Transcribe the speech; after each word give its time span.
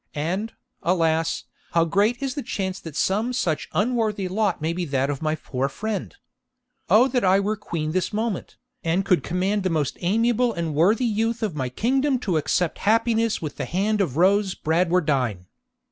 And, 0.15 0.53
alas! 0.81 1.43
how 1.73 1.85
great 1.85 2.23
is 2.23 2.33
the 2.33 2.41
chance 2.41 2.79
that 2.79 2.95
some 2.95 3.33
such 3.33 3.69
unworthy 3.71 4.27
lot 4.27 4.59
may 4.59 4.73
be 4.73 4.83
that 4.85 5.11
of 5.11 5.21
my 5.21 5.35
poor 5.35 5.69
friend! 5.69 6.15
O 6.89 7.07
that 7.09 7.23
I 7.23 7.39
were 7.39 7.53
a 7.53 7.55
queen 7.55 7.91
this 7.91 8.11
moment, 8.11 8.57
and 8.83 9.05
could 9.05 9.21
command 9.21 9.61
the 9.61 9.69
most 9.69 9.97
amiable 10.01 10.53
and 10.53 10.73
worthy 10.73 11.05
youth 11.05 11.43
of 11.43 11.53
my 11.55 11.69
kingdom 11.69 12.17
to 12.21 12.37
accept 12.37 12.79
happiness 12.79 13.43
with 13.43 13.57
the 13.57 13.65
hand 13.65 14.01
of 14.01 14.17
Rose 14.17 14.55
Bradwardine!' 14.55 15.45